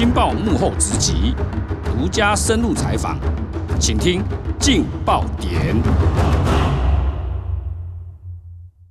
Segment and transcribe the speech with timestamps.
[0.00, 1.34] 镜报幕后直击，
[1.84, 3.18] 独家深入采访，
[3.78, 4.22] 请听
[4.58, 5.76] 劲爆点。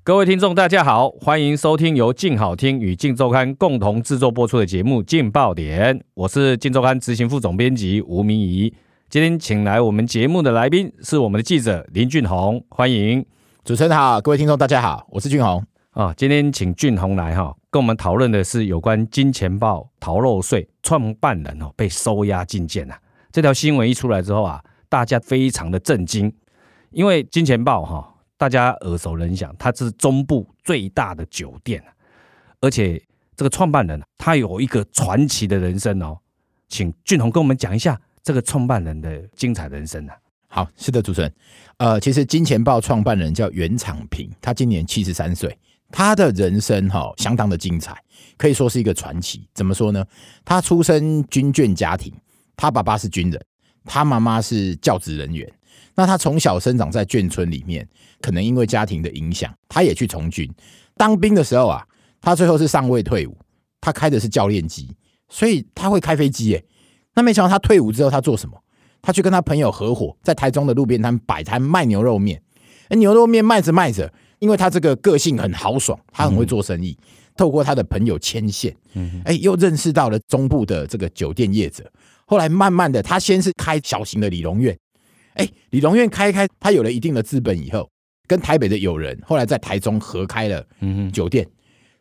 [0.04, 8.72] 各位听众，大家好，欢迎收听由劲好听与劲周刊共同制作播出的节目《劲爆点》，我是劲周刊执行副总编辑吴明仪。
[9.10, 13.26] 今天请来我们节目的来宾是我们的记者林俊宏，欢迎。
[13.66, 15.66] 主持人好，各位听众大家好，我是俊宏
[16.00, 16.14] 啊。
[16.16, 22.98] 今天请俊宏来哈，跟我们讨论的是有关金钱豹逃漏税创办人哦被收押进见啊。
[23.32, 26.34] 这条新闻一出来之后啊，大家非常的震惊，
[26.92, 31.84] 因为金钱豹哈，大家耳熟能详，它是中部最大的酒店，
[32.62, 33.02] 而且
[33.36, 36.18] 这个创办人他有一个传奇的人生哦，
[36.70, 40.16] 请俊宏跟我们讲一下这个创办人的精彩人生啊。
[40.48, 41.32] 好，是的，主持人，
[41.78, 45.56] 呃，其实金钱豹创办人叫袁长平，他今年七十三岁，
[45.92, 47.96] 他的人生哈、相当的精彩，
[48.38, 49.48] 可以说是一个传奇。
[49.54, 50.06] 怎么说呢？
[50.46, 52.14] 他出身军眷家庭，
[52.56, 53.42] 他爸爸是军人，
[53.86, 55.52] 他妈妈是教职人员。
[55.96, 57.88] 那他从小生长在眷村里面，
[58.22, 60.50] 可能因为家庭的影响，他也去从军。
[60.96, 61.86] 当兵的时候啊，
[62.22, 63.38] 他最后是上尉退伍，
[63.82, 64.96] 他开的是教练机，
[65.28, 66.64] 所以他会开飞机耶。
[67.16, 68.58] 那没想到他退伍之后，他做什么？
[69.02, 72.42] 他去跟他朋友合伙，在台中的路边摊摆摊卖牛肉面。
[72.90, 76.98] 牛肉面卖着卖着，因为他这个个性很豪爽，他很会做生意。
[77.38, 78.76] 透过他的朋友牵线，
[79.24, 81.90] 哎，又认识到了中部的这个酒店业者。
[82.26, 84.78] 后来慢慢的，他先是开小型的理容院，
[85.36, 87.90] 哎，理容院开开，他有了一定的资本以后，
[88.28, 90.66] 跟台北的友人，后来在台中合开了
[91.14, 91.48] 酒店。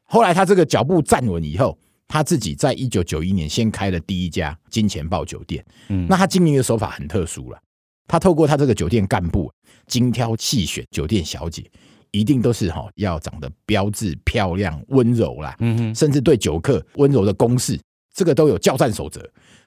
[0.03, 1.79] 后来他这个脚步站稳以后。
[2.11, 7.59] 他自己在一九九一年先开了第一家金钱豹酒店，嗯，那他经营的手法很特殊了。
[8.07, 9.53] 他透过他这个酒店干部
[9.87, 11.71] 精挑细选酒店小姐，
[12.11, 17.79] 一定都是哈要长得标致漂亮、温柔啦，嗯哼，甚至对酒客温柔的攻势，
[18.15, 19.21] 这个都有教战守则。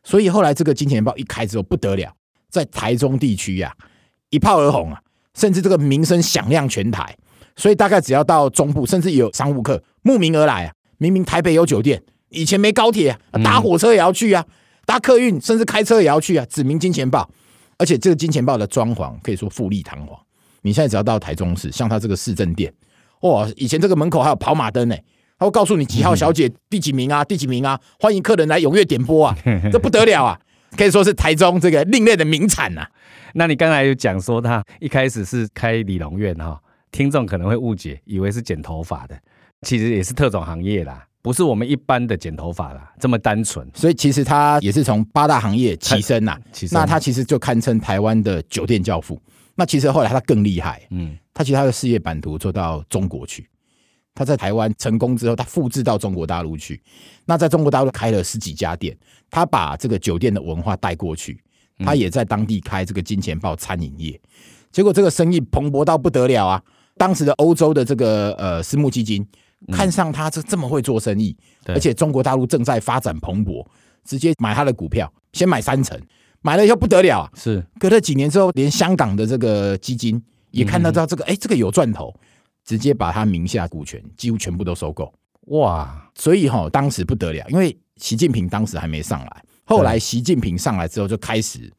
[0.03, 2.11] 所以后来这个金钱豹一开之后不得了，
[2.49, 3.75] 在台中地区呀
[4.29, 5.01] 一炮而红啊，
[5.35, 7.15] 甚至这个名声响亮全台。
[7.55, 12.01] 所以大概只要到中部，甚至有商务客慕名而来啊，明明台北有酒店。
[12.29, 14.45] 以前没高铁啊，搭火车也要去啊，
[14.85, 16.45] 搭客运甚至开车也要去啊。
[16.49, 17.29] 指名金钱豹，
[17.77, 20.17] 而且这个金钱豹的装潢可以说富丽堂皇。
[20.61, 22.71] 你现在只要到台中市，像他这个市政店，
[23.21, 24.95] 哇，以前这个门口还有跑马灯呢，
[25.37, 29.37] 他会告诉你几号小姐第几名啊，第几名啊，欢迎客人来踊跃点播啊，
[29.71, 30.39] 这不得了啊，
[30.77, 32.87] 可以说是台中这个另类的名产呐。
[33.33, 36.59] 那你刚才有讲说他一开始是开理容院哈，
[36.91, 39.17] 听众可能会误解，以为是剪头发的，
[39.61, 41.05] 其实也是特种行业啦。
[41.23, 43.67] 不是我们一般的剪头发啦，这么单纯。
[43.75, 46.35] 所以其实他也是从八大行业起身呐。
[46.71, 49.21] 那他其实就堪称台湾的酒店教父。
[49.61, 53.47] 那其实后来他更厉害，嗯，他其实他的事业版图做到中国去。
[54.15, 56.81] 他在台湾成功之后，他复制到中国大陆去。
[57.25, 58.97] 那在中国大陆开了十几家店，
[59.29, 61.39] 他把这个酒店的文化带过去。
[61.77, 64.19] 他也在当地开这个金钱豹餐饮业，
[64.71, 66.59] 结果这个生意蓬勃到不得了啊！
[66.97, 69.23] 当时的欧洲的这个呃私募基金。
[69.71, 73.63] 看上他这这么会做生意，而且中国大陆正在发展蓬勃，
[74.03, 75.95] 直接买他的股票，先买三成，
[76.41, 77.31] 买了以后不得了啊！
[77.35, 80.21] 是隔了几年之后，连香港的这个基金
[80.51, 82.13] 也看得到这个，哎，这个有赚头，
[82.65, 85.13] 直接把他名下股权几乎全部都收购。
[85.47, 86.09] 哇！
[86.15, 91.71] 所以哈，当时不得了，因为习近平当时还没上来，后来习近平上来之后，就开始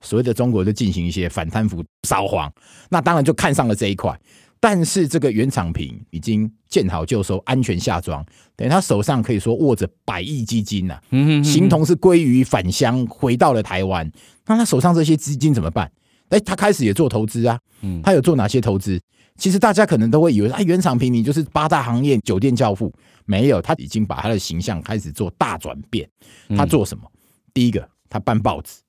[0.00, 2.52] 所谓的中国就进行一些反贪腐扫黄，
[2.88, 4.18] 那当然就看上了这一块。
[4.62, 8.22] 但是这个原厂平已经见好就收，安全下庄，
[8.54, 11.00] 等于他手上可以说握着百亿基金呐、啊，
[11.42, 14.08] 形同是归于返乡回到了台湾。
[14.46, 15.90] 那他手上这些资金怎么办？
[16.28, 17.58] 哎，他开始也做投资啊，
[18.02, 19.00] 他有做哪些投资？
[19.38, 22.92] 其实大家可能都会以为，哎，原厂平你就是八大行业酒店教父，
[23.24, 26.06] 没有，他已经把他的形象开始做大转变。
[26.54, 27.04] 他做什么？
[27.54, 28.80] 第一个，他办报纸，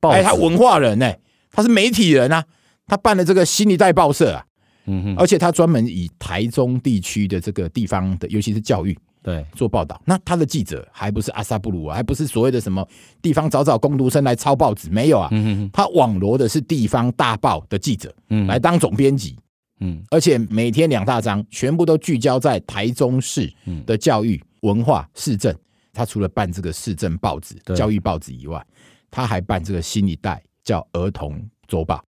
[0.00, 1.20] 哎，他文化人呢、欸，
[1.52, 2.42] 他是媒体人啊，
[2.86, 4.46] 他办了这个新一代报社啊。
[4.88, 10.00] 嗯哼，而且他专门以台中地区的这个地方的，尤其是教育，对做报道。
[10.04, 12.86] 那他的记者还不是阿萨布鲁啊，还不是所谓的什么
[13.22, 15.28] 地方找找工读生来抄报纸，没有啊。
[15.30, 19.36] 嗯他网罗的是地方大报的记者，嗯来当总编辑。
[19.80, 23.48] 嗯，而且每天两大章，全部都聚焦在台中市
[23.86, 25.54] 的教育、文化、市政。
[25.92, 28.64] 他除了办这个市政报纸、教育报纸以外，
[29.10, 32.02] 他还办这个新一代叫儿童周报。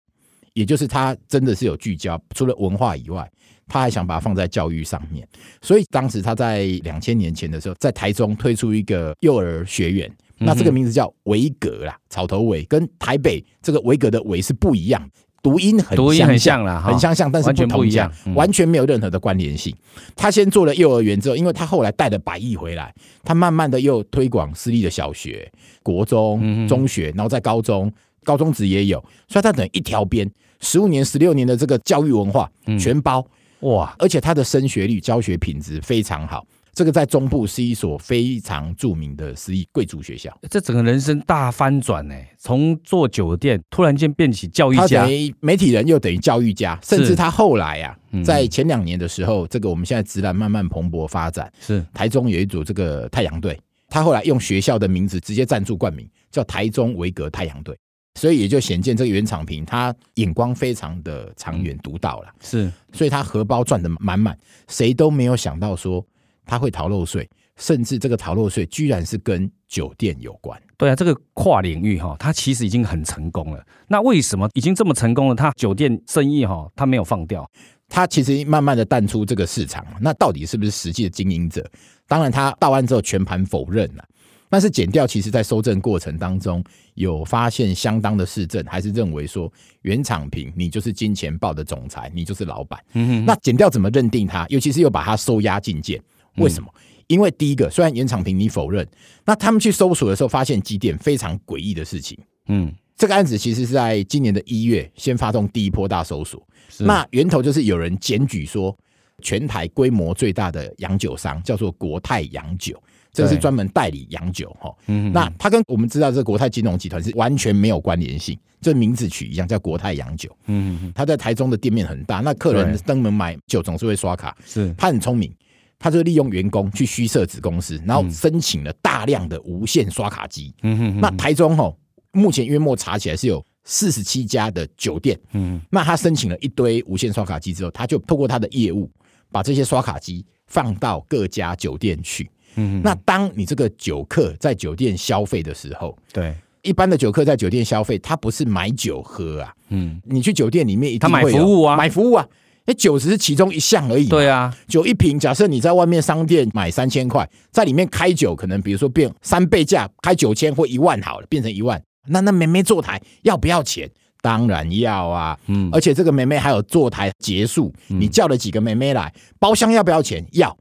[0.53, 3.29] 也就是他真的是有聚焦，除了文化以外，
[3.67, 5.27] 他还想把它放在教育上面。
[5.61, 15.09] 所以当时他在两千年前的时候，在台中推出一个幼儿学园，那这个名字叫维格啦，草头维，跟台北这个维格的维是不一样。
[15.41, 19.73] 读音很读音很像啦，很相像，但是完全不一样，完全没有任何的关联性。
[20.13, 22.93] 他先做了幼儿园之后，因为他后来带了百亿回来，
[23.23, 25.49] 他慢慢的又推广私立的小学、
[25.81, 27.89] 国中、中学，然后在高中、
[28.29, 30.29] 高中职也有，所以他等于一条边，
[30.61, 32.47] 十五年、十六年的这个教育文化
[32.79, 33.25] 全包。
[33.61, 33.95] 哇！
[33.97, 36.45] 而且他的升学率、教学品质非常好。
[36.71, 51.83] 这个在中部是一所非常著名的私立贵族学校，这整个人生大翻转呢，从做酒店突然间变起教育家，他等于媒体人又等于教育家，甚至他后来啊，在前两年的时候，这个我们现在直男慢慢蓬勃发展，是。
[51.93, 53.59] 台中有一组这个太阳队，
[53.89, 57.77] 他后来用学校的名字直接赞助冠名，叫台中维格太阳队，
[58.15, 66.05] 所以也就显见这个袁厂平他眼光非常的长远独到了，是，所以他荷包赚得满满，谁都没有想到说。
[66.45, 70.59] 他会逃漏税，甚至这个逃漏税居然是跟酒店有关。
[70.77, 73.63] 对啊，这个跨领域哈，他其实已经很成功了。
[73.87, 77.47] 那为什么已经这么成功了，他酒店生意哈，他没有放掉？
[77.87, 79.85] 他其实慢慢的淡出这个市场。
[80.01, 81.63] 那到底是不是实际的经营者？
[82.07, 84.03] 当然，他到案之后全盘否认了。
[84.49, 86.63] 但是减掉其实在收证过程当中
[86.95, 89.51] 有发现相当的市证，还是认为说
[89.83, 92.79] 原厂平你就是金钱豹的总裁，你就是老板。
[92.93, 93.25] 嗯哼。
[93.25, 94.45] 那减掉怎么认定他？
[94.49, 96.01] 尤其是又把他收押禁见。
[96.37, 96.73] 为什么？
[97.07, 98.87] 因为第一个，虽然严长平你否认，
[99.25, 102.17] 那他们去搜索的时候发现几点非常诡异的事情。
[102.47, 106.41] 嗯，这个案子其实是在今年的一月先发动第一波大搜索，
[106.79, 108.77] 那源头就是有人检举说，
[109.21, 114.73] 全台规模最大的洋酒商叫做国泰洋酒，这个是专门代理洋酒哈。
[114.87, 120.29] 嗯，那他跟我们知道这个国泰金融集团是完全没有关联性，这名字取一样叫国泰洋酒。
[120.47, 125.33] 嗯，他在台中的店面很大，那客人登门买酒总是会刷卡，是他很聪明。
[125.81, 130.53] 他就利用员工去虚设子公司，然后申请了大量的无线刷卡机。
[130.61, 130.99] 嗯哼哼。
[130.99, 131.79] 那台中吼，
[132.11, 135.17] 目前约莫查起来是有四十七家的酒店。
[135.31, 135.61] 嗯。
[135.71, 138.91] 那他申请了一堆无线刷卡机之后，他就透过他的业务，
[139.31, 142.29] 把这些刷卡机放到各家酒店去。
[142.59, 142.81] 嗯。
[142.83, 149.53] 那当你这个酒客在酒店消费的时候，对，一般的酒客在酒店消费，他不是买酒喝啊。
[149.69, 150.01] 嗯。
[150.03, 152.27] 你去酒店里面一定会他买服务啊，买服务啊。
[152.65, 154.07] 那酒只是其中一项而已。
[154.07, 161.81] 对啊，酒一瓶，假设你在外面商店买三千块，在里面开酒，可能比如说变三倍价，开九千或一万好了，变成一万。
[162.07, 163.89] 那那妹妹坐台要不要钱？
[164.21, 165.35] 当然要啊。
[165.47, 170.23] 嗯，而且这个妹妹还有坐台结束，你叫了几个妹妹来，包厢要不要钱？
[170.33, 170.55] 要。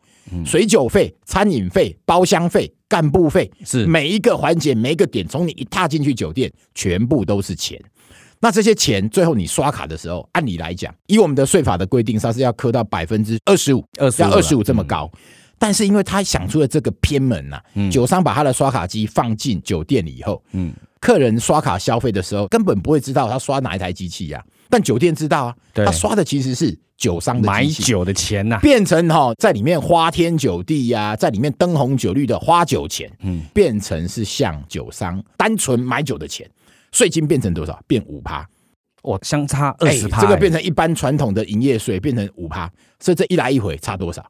[0.45, 3.87] 水酒费、餐饮费、包厢费、干部费，是。
[3.87, 7.81] 每一个环节、每一个点，从你一踏进去酒店，全部都是钱。
[8.41, 15.11] 那这些钱最后你刷卡的时候，按理来讲，以我们的税法的规定，它是要扣到百分之二十五，要二十五这么高。
[15.15, 15.19] 嗯、
[15.59, 36.49] 但是因为他想出了这个偏门呐、啊，嗯、酒商把他的刷卡机放进酒店里以后，嗯，客人刷卡消费的时候根本不会知道他刷哪一台机器呀、啊，但酒店知道啊，他刷的其实是酒商的买酒的钱呐、啊，变成哈在里面花天酒地呀、啊，在里面灯红酒绿的花酒钱，嗯，变成是向酒商单纯买酒的钱。
[36.91, 37.79] 税金变成多少？
[37.87, 38.49] 变五趴，
[39.03, 40.23] 哦，相差二十趴。
[40.23, 44.25] 这个变成一般传统的营业税，变成五趴，所以这一来一回差多少？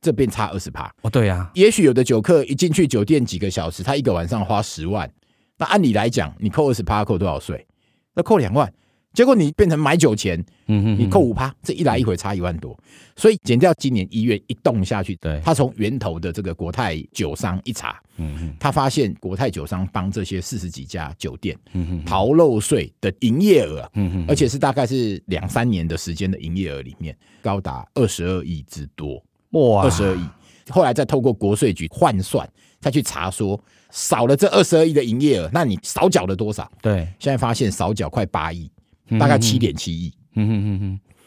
[0.00, 0.88] 这变差二十趴。
[1.02, 1.50] 哦，对呀、啊。
[1.54, 5.10] 也许有的酒客一进去酒店几个小时，他一个晚上花十万，
[5.58, 7.66] 那按理来讲，你扣二十趴，扣多少税？
[8.14, 8.72] 那扣两万。
[9.16, 12.78] 结果你变成买酒钱，嗯哼，你扣五趴，这一来一回差一万多，
[13.16, 30.28] 所以减掉今年一月一动下去，对，他从源头的这个国泰酒商一查，嗯哼，他发现国泰酒商帮这些四十几家酒店，嗯哼，逃漏税的营业额，嗯哼，而且是大概是两三年的时间的营业额里面，高达二十二亿之多，哇，二十二亿，
[30.68, 32.46] 后来再透过国税局换算，
[32.80, 33.58] 再去查说
[33.90, 36.70] 少了这二十二亿的营业额，那你少缴了多少？
[36.82, 38.70] 对，现在发现少缴快八亿。
[39.18, 40.12] 大概七点七亿，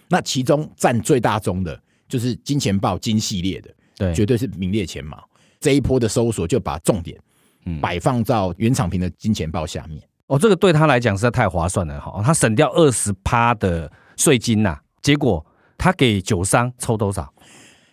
[0.10, 5.24] 那其中占最大宗的，就是金钱豹金系列的，对，绝对是名列前茅。
[5.60, 7.18] 这一波的搜索就把重点
[7.82, 10.02] 摆放到原厂屏的金钱豹下面。
[10.28, 15.46] 哦，这个对他来讲实在太划算了哈，他省掉二十趴的税金呐，结果
[15.78, 17.34] 他给酒商抽多少？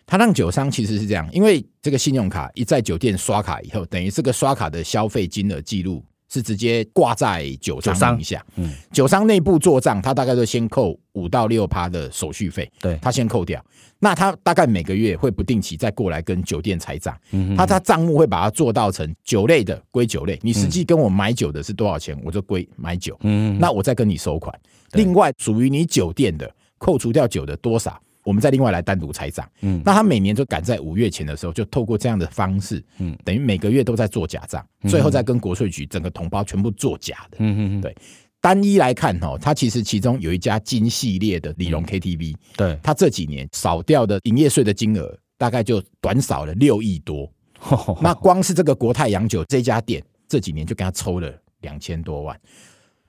[0.07, 6.05] 他让酒商其实是这样，因为这个信用卡一在酒店刷卡以后，等于这个刷卡的消费金额记录。
[6.29, 13.65] 是直接挂在酒商名下，嗯，酒商内部做账，他大概都先扣五到六趴的手续费，对，他先扣掉。
[13.99, 24.55] 那他大概每个月会不定期再过来跟酒店拆账，嗯，他他账目会把它做到成酒类的归酒类，你实际跟我买酒的是多少钱，我就归买酒，嗯，那我再跟你收款。
[24.93, 27.99] 另外属于你酒店的，扣除掉酒的多少。
[28.27, 37.95] 我们再另外来单独拆账，嗯，那他每年就赶在五月前的时候，就透过这样的方式，嗯，等于每个月都在做假账，最后再跟国税局整个同包全部做假的，嗯嗯嗯，对。
[38.41, 47.31] 单一来看哈，它其实其中有一家金系列的里龙 KTV，对，它这几年少掉的营业税的金额大概就短少了六亿多。
[48.03, 52.39] 那光是这个国泰洋酒这家店，这几年就给他抽了两千多万。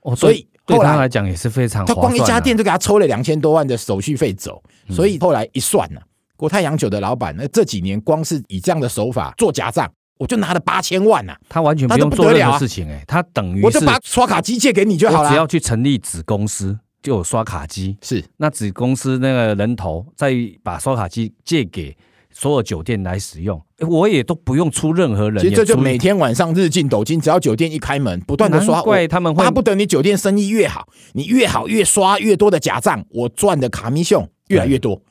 [0.02, 4.62] 哦，所以对他来讲也是非常，他光一家店就给他抽了两千多万的手续费走。
[4.90, 6.00] 所以后来一算呢，
[6.36, 9.90] 国泰洋酒的老板那这几年光是以这样的手法做假账。
[10.18, 18.24] 我就拿了八千万呐，他完全不用做任何事情哎，他等于我就把刷卡机借给你就好了，只要去成立子公司就有刷卡机，是。
[18.38, 21.96] 那子公司那个人头再把刷卡机借给
[22.30, 35.02] 所有酒店来使用，我也都不用出任何人，其实这就每天晚上日进斗金，只要酒店一开门，不断的刷，怪他们会巴不得你酒店生意越好，你越好越刷越多的假账，我赚的卡米秀越来越多。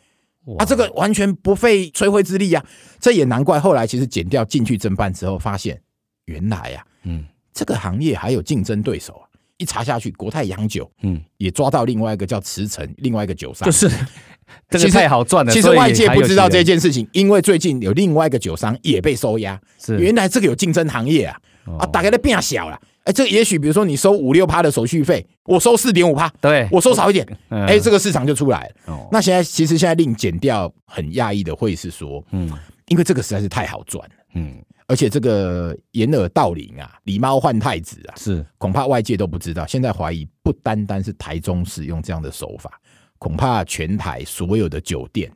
[0.58, 2.66] 啊，这个完全不费吹灰之力呀，
[3.02, 3.60] 这也难怪。
[3.60, 5.82] 后来其实减掉进去侦办之后，发现
[6.26, 9.28] 原来呀，嗯，这个行业还有竞争对手啊。
[9.58, 13.90] 一查下去，国泰洋酒，嗯，也抓到另外一个叫慈诚，另外一个酒商，就是
[14.70, 15.52] 这个太好赚了。
[15.52, 19.60] 其实外界不知道这件事情，因为最近有另外一个酒商也被收押。
[19.80, 21.40] 是，原来这个有竞争行业啊，
[21.80, 22.80] 啊，大概都变小了。
[23.04, 29.08] 哎，这也许比如说你收五六趴的手续费，我收四点五趴，对，我收少一点， 哎，这个市场就出来了。
[29.12, 32.52] 那现在其实现在令减掉很讶异的会是说，嗯，
[32.88, 39.66] 因为这个实在是太好赚了，嗯，而且这个掩耳盗铃啊，狸猫换太子啊，是恐怕外界都不知道。
[39.66, 42.78] 现在怀疑不单单是台中市用这样的手法，
[43.18, 45.32] 恐怕全台所有的酒店。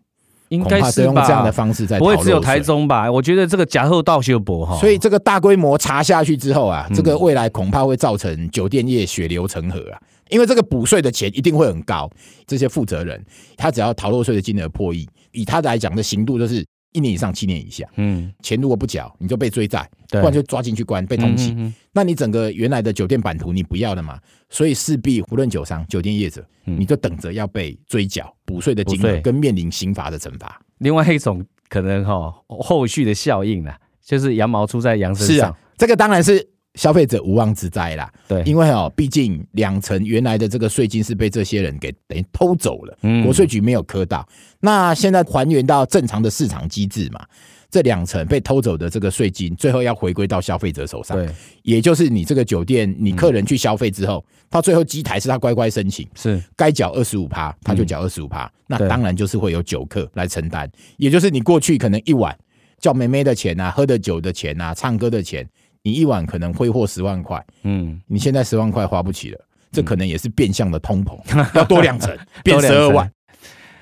[0.49, 3.09] 应该是用这样的方式在，不会只有台中吧？
[3.09, 9.97] 我觉得这个假后道修博哈，所以这个大规模查下去之后啊，这个未来恐怕会造成酒店业血流成河啊，
[10.27, 12.09] 因为这个补税的钱一定会很高。
[12.45, 13.23] 这些负责人
[13.55, 17.87] 他只要逃漏税的金额破亿，以他来讲的刑度就是一年以上七年以下。
[17.97, 21.71] 嗯，钱如果不缴，你就被追债，不然就抓进去关，被通缉。
[21.93, 24.19] 那你整个原来的酒店版图你不要了嘛？
[24.49, 30.61] 所以势必无论酒商、酒店业者，你就等着要被追缴补税的金额，跟面临刑罚的惩罚。
[30.79, 33.71] 另外一种可能哈，后续的效应呢，
[34.03, 35.35] 就是羊毛出在羊身上。
[35.35, 38.11] 是啊，这个当然是消费者无妄之灾啦。
[38.27, 44.27] 对，因为哦，毕竟两成原来的这个税金是被这些人给等于偷走了，国税局没有磕到。
[44.59, 47.25] 那现在还原到正常的市场机制嘛？
[47.69, 51.15] 这两成被偷走的这个税金，最后要回归到消费者手上。
[51.15, 58.51] 对，也就是你这个酒店，你客人去消费之后，他最后机台是他乖乖申请，是该缴二十五趴，他就缴二十五趴。
[58.67, 62.37] 那当然就是会有酒客来承担，也就是你过去可能一晚
[62.77, 65.47] 叫妹妹的钱啊，喝的酒的钱啊，唱歌的钱，
[65.83, 69.39] 你一晚可能挥霍十万块，嗯，你现在十万块花不起了，
[69.71, 71.17] 这可能也是变相的通膨，
[71.55, 73.11] 要多两成， 变十二万。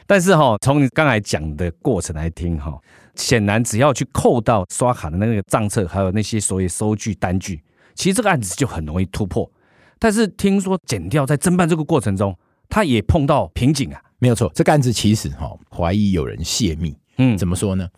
[0.08, 2.78] 但是哈，从你刚才讲的过程来听哈。
[3.16, 7.62] 显然，只要去扣到刷卡的那个账册，还有那些所谓收据单据，
[7.94, 9.52] 其实这个案子就很容易突破。
[10.00, 12.34] 但是听说减掉在侦办这个过程中，
[12.70, 14.02] 他也碰到瓶颈啊。
[14.20, 16.96] 没有错，这个案子其实哈，怀疑有人泄密。
[17.18, 17.90] 嗯，怎么说呢？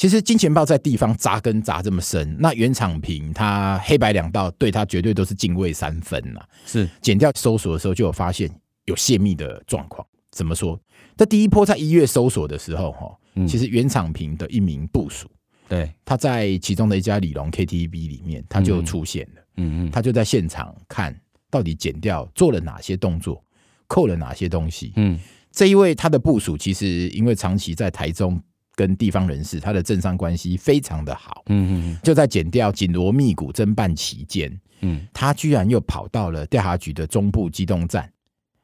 [0.00, 6.40] 其实金钱豹在地方扎根扎这么深，那原厂平他黑白两道，对他绝对都是敬畏三分呐。
[6.64, 8.50] 是检调搜索的时候就有发现
[8.86, 10.06] 有泄密的状况。
[10.30, 10.80] 怎么说？
[11.18, 13.14] 在第一波在一月搜索的时候，哈。
[13.46, 15.28] 其实原厂平的一名部署，
[15.68, 19.42] 对，他在其中的一家李龙 KTV 里面，他就出现了。
[19.58, 21.14] 嗯嗯，他就在现场看
[21.50, 23.44] 到底剪掉做了哪些动作，
[23.86, 24.94] 扣了哪些东西。
[24.96, 25.18] 嗯，
[25.52, 28.42] 这一位他的部署其实因为长期在台中
[28.74, 31.42] 跟地方人士，他的政商关系非常的好。
[31.46, 38.10] 嗯嗯，就在检调紧锣密鼓侦办期间，嗯，他居然又跑到了调查局的中部机动站，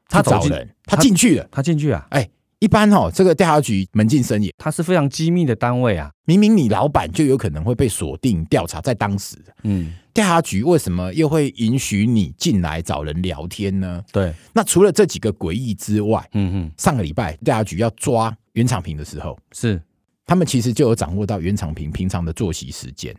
[0.07, 2.29] 他找人，他进去了，他进去啊，哎。
[2.59, 6.09] 一般哦，这个调查局门禁森严，它是非常机密的单位啊。
[6.25, 14.03] 明明你老板就有可能会被锁定调查，在当时，嗯，调查局为什么又会允许你进来找人聊天呢？
[14.11, 19.79] 对，那除了这几个诡异之外，嗯哼，上个礼拜调查局要抓袁长平的时候，是
[20.27, 23.15] 他们其实就有掌握到袁长平平常的作息时间。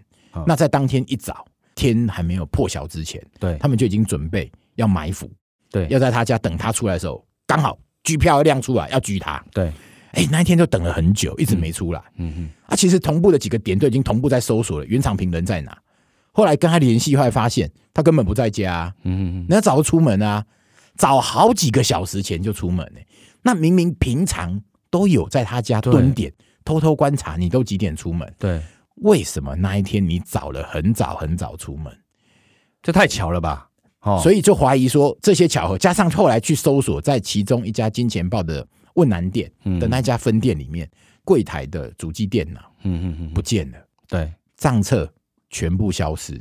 [0.47, 5.29] 那在当天一早，天还没有破晓之前，对，他们就已经准备要埋伏，
[5.73, 7.77] 对，要在他家等他出来的时候，刚好。
[8.05, 9.45] 狙票要亮出来，要狙他。
[9.53, 9.67] 对，
[10.13, 12.01] 哎、欸，那一天就等了很久，一直没出来。
[12.15, 15.77] 嗯嗯，啊，其实同步的几个点都已经同步在搜索了，袁长平人在哪？
[16.33, 18.95] 后来跟他联系，后来发现他根本不在家。
[19.03, 20.43] 嗯嗯，人家早就出门啊，
[20.97, 23.01] 早好几个小时前就出门呢。
[23.43, 26.33] 那明明平常都有在他家蹲点，
[26.69, 28.31] 偷偷观察，你都几点出门？
[28.39, 28.61] 对，
[28.97, 31.91] 为什么那一天你早了很早很早出门？
[32.83, 33.71] 这太巧了吧？
[34.03, 34.21] 哦。
[34.23, 40.87] 所以就怀疑说，这些巧合加上后来去搜索，在其中一家金钱豹的问南店的那家分店里面，
[41.25, 45.11] 柜台的主机电脑，嗯嗯嗯，不见了，对，账册
[45.49, 46.39] 全部消失，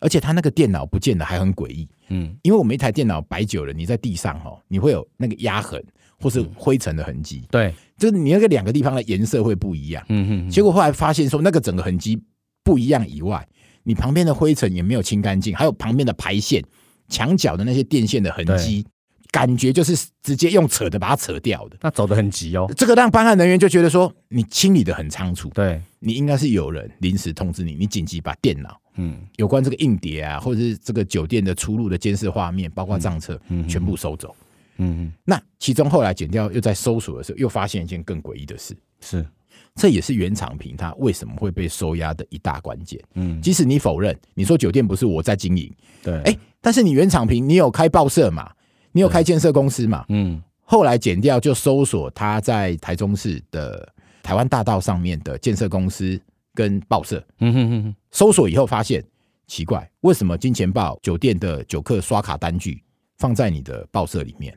[0.00, 5.82] 而且他那个电脑不见得还很诡异，嗯，因为我们一台电脑摆久了，你在地上哦，你会有那个压痕
[6.18, 12.20] 或是灰尘的痕迹，对，就是你那个两个地方的颜色会不一样，嗯嗯，结果后来发现说，那个整个痕迹
[12.64, 13.46] 不一样以外，
[13.84, 16.64] 你旁边的灰尘也没有清干净，还有旁边的排线、
[17.08, 18.84] 墙角的那些电线的痕迹。
[19.32, 22.68] 感觉就是直接用扯的把它扯掉的，那走得很急哦。
[22.76, 34.34] 这个让办案人员就觉得说，你清理的很仓促，对，你应该是有人临时通知你，你紧急把电脑，嗯，有关这个硬碟啊，或者是这个酒店的出入的监视画面，包括账册，嗯，全部收走。
[34.76, 35.12] 嗯嗯。
[35.24, 39.26] 那其中后来剪掉又在搜索的时候，又发现一件更诡异的事，是，
[39.74, 43.00] 这也是原厂坪它为什么会被收押的一大关键。
[43.14, 48.50] 嗯，即使你否认，你说酒店不是我在经营，对，哎，但是你原厂坪你有开报社嘛？
[48.92, 50.04] 你有开建设公司嘛？
[50.08, 53.88] 嗯，后来剪掉就搜索他在台中市的
[54.22, 56.20] 台湾大道上面的建设公司
[56.54, 57.24] 跟报社。
[57.40, 59.04] 嗯哼哼，搜索以后发现
[59.46, 62.82] 奇怪，为什么金钱豹酒店的酒客刷卡单据
[63.18, 64.56] 放在你的报社里面？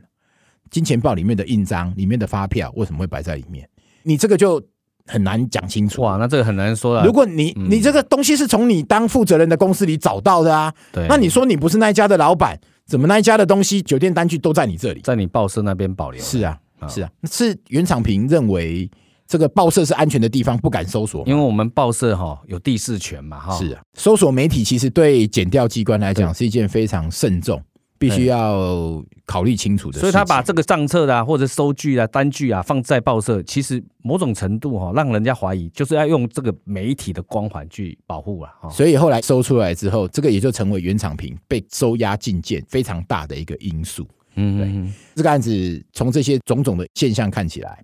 [0.69, 3.67] 金钱豹里面的印章、里面的发票为什么会摆在里面？
[4.01, 4.61] 你这个就
[5.05, 6.01] 很难讲清楚。
[6.01, 7.05] 哇，那这个很难说啊。
[7.05, 12.59] 如果你你这个东西是从你当负责人的公司里找到的啊，对，那你说你不是那一家的老板？
[12.85, 16.21] 怎么那一家的东西，酒店单据都在你这里，在你报社那边保留？
[16.21, 16.59] 是啊，
[16.89, 18.89] 是啊，是原厂平认为
[19.33, 23.57] 这个报社是安全的地方，不敢搜索，因为我们报社哈有第四权嘛哈。
[23.57, 27.59] 是啊，搜索媒体其实对检调机关来讲是一件非常慎重。
[27.97, 38.51] 必须要考虑清楚的，所以他把这个账册啊，或者收据啊、单据啊放在报社，其实某种程度哈，让人家怀疑，就是要用这个媒体的光环去保护啊。
[38.69, 44.05] 所以后来搜出来之后，这个也就成为原厂坪被收押禁见非常大的一个因素。
[44.35, 47.81] 嗯，对，这个案子从这些种种的现象看起来，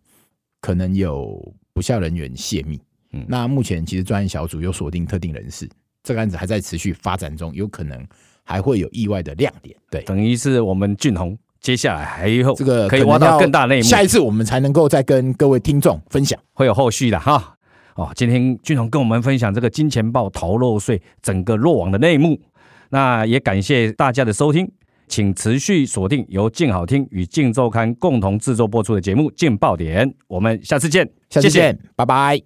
[0.62, 2.80] 可能有不肖人员泄密。
[3.12, 5.70] 嗯，那目前其实专案小组有锁定特定人士，
[6.04, 8.06] 这个案子还在持续发展中，有可能。
[8.46, 17.56] 还会有意外的亮点，对，等于是我们俊宏接下来还有这个可以挖到更大内幕，下一次我们才能够再跟各位听众分享，会有后续的哈。
[17.94, 22.42] 哦，今天俊宏跟我们分享这个金钱豹逃漏税整个落网的内幕，
[22.90, 24.72] 那也感谢大家的收听，
[25.10, 32.40] 请持续锁定由静好听与静周刊共同制作播出的节目《静爆点》，我们下次见，下次见，谢谢拜拜。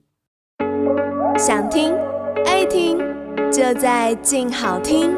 [1.38, 1.94] 想听
[2.46, 2.98] 爱听，
[3.52, 5.12] 就在静好听。